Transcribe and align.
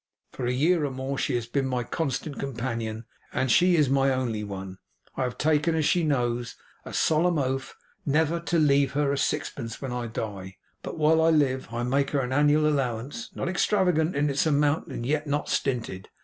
For 0.31 0.47
a 0.47 0.51
year 0.51 0.83
or 0.83 0.89
more 0.89 1.15
she 1.19 1.35
has 1.35 1.45
been 1.45 1.67
my 1.67 1.83
constant 1.83 2.39
companion, 2.39 3.05
and 3.31 3.51
she 3.51 3.75
is 3.75 3.87
my 3.87 4.11
only 4.11 4.43
one. 4.43 4.79
I 5.15 5.21
have 5.21 5.37
taken, 5.37 5.75
as 5.75 5.85
she 5.85 6.03
knows, 6.03 6.55
a 6.83 6.91
solemn 6.91 7.37
oath 7.37 7.75
never 8.03 8.39
to 8.39 8.57
leave 8.57 8.93
her 8.93 9.15
sixpence 9.15 9.79
when 9.79 9.91
I 9.93 10.07
die, 10.07 10.57
but 10.81 10.97
while 10.97 11.21
I 11.21 11.29
live 11.29 11.71
I 11.71 11.83
make 11.83 12.09
her 12.09 12.21
an 12.21 12.33
annual 12.33 12.67
allowance; 12.67 13.29
not 13.35 13.47
extravagant 13.47 14.15
in 14.15 14.27
its 14.31 14.47
amount 14.47 14.87
and 14.87 15.05
yet 15.05 15.27
not 15.27 15.49
stinted. 15.49 16.09